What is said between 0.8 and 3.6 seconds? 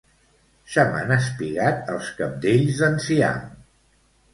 m'han espigat els cabdells d'enciam